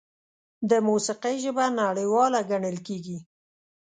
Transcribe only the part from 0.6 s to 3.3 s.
د موسیقۍ ژبه نړیواله ګڼل کېږي.